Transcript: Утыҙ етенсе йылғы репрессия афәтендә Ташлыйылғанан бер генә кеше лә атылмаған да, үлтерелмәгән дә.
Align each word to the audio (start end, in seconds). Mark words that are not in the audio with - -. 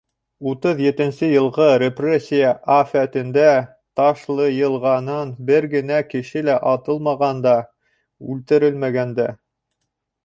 Утыҙ 0.51 0.79
етенсе 0.83 1.27
йылғы 1.33 1.67
репрессия 1.83 2.53
афәтендә 2.75 3.45
Ташлыйылғанан 4.01 5.35
бер 5.51 5.69
генә 5.77 6.01
кеше 6.15 6.45
лә 6.49 6.57
атылмаған 6.73 7.45
да, 7.49 7.57
үлтерелмәгән 8.33 9.17
дә. 9.21 9.29